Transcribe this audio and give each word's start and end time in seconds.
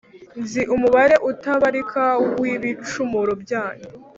nzi 0.41 0.61
umubare 0.75 1.15
utabarika 1.29 2.03
w’ibicumuro 2.41 3.33
byanyu, 3.43 3.87